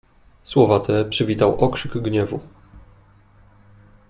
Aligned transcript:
"Słowa 0.43 0.79
te 0.79 1.05
przywitał 1.05 1.59
okrzyk 1.59 1.91
gniewu." 1.97 2.39